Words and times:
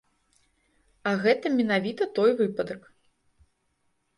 А 1.11 1.13
гэта 1.25 1.45
менавіта 1.59 2.03
той 2.21 2.31
выпадак. 2.41 2.81